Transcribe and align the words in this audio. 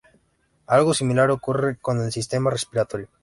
Algo 0.65 0.95
similar 0.95 1.29
ocurre 1.29 1.77
con 1.77 2.01
el 2.01 2.11
sistema 2.11 2.49
respiratorio. 2.49 3.07